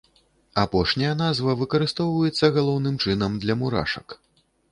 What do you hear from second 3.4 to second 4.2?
для мурашак.